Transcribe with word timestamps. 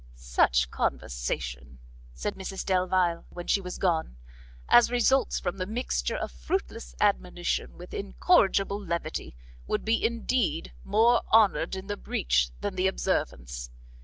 "Such 0.15 0.71
conversation," 0.71 1.77
said 2.11 2.33
Mrs 2.33 2.65
Delvile 2.65 3.27
when 3.29 3.45
she 3.45 3.61
was 3.61 3.77
gone, 3.77 4.17
"as 4.67 4.89
results 4.89 5.39
from 5.39 5.57
the 5.57 5.67
mixture 5.67 6.15
of 6.15 6.31
fruitless 6.31 6.95
admonition 6.99 7.77
with 7.77 7.93
incorrigible 7.93 8.83
levity, 8.83 9.35
would 9.67 9.85
be 9.85 10.03
indeed 10.03 10.73
more 10.83 11.21
honoured 11.31 11.75
in 11.75 11.85
the 11.85 11.97
breach 11.97 12.49
than 12.61 12.73
the 12.77 12.87
observance. 12.87 13.69